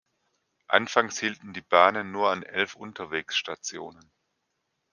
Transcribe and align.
Anfangs 0.67 1.19
hielten 1.19 1.53
die 1.53 1.61
Bahnen 1.61 2.11
nur 2.11 2.31
an 2.31 2.41
elf 2.41 2.73
Unterwegsstationen. 2.75 4.09